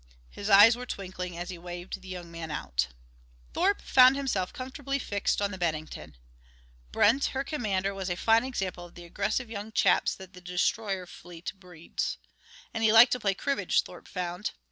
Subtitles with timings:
[0.31, 2.87] His eyes were twinkling as he waved the young man out.
[3.53, 6.15] Thorpe found himself comfortably fixed on the Bennington.
[6.91, 11.05] Brent, her commander, was a fine example of the aggressive young chaps that the destroyer
[11.05, 12.17] fleet breeds.
[12.73, 14.53] And he liked to play cribbage, Thorpe found.